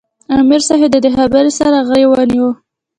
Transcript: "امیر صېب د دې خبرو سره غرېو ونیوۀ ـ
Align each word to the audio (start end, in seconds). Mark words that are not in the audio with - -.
"امیر 0.37 0.61
صېب 0.67 0.81
د 0.91 0.95
دې 1.03 1.09
خبرو 1.17 1.51
سره 1.59 1.77
غرېو 1.87 2.09
ونیوۀ 2.11 2.49
ـ 2.53 2.57